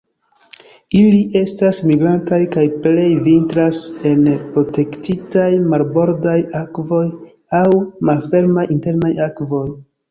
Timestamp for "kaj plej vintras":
2.55-3.83